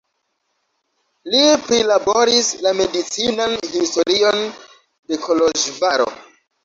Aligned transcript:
Li 1.33 1.41
prilaboris 1.65 2.49
la 2.67 2.73
medicinan 2.79 3.55
historion 3.75 4.43
de 5.13 5.21
Koloĵvaro. 5.27 6.09